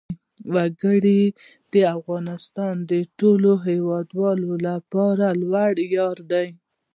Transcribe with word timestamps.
وګړي 0.53 1.21
د 1.73 1.75
افغانستان 1.97 2.75
د 2.91 2.93
ټولو 3.19 3.51
هیوادوالو 3.67 4.51
لپاره 4.67 5.25
یو 5.31 5.39
لوی 5.51 5.85
ویاړ 5.91 6.15
دی. 6.31 6.47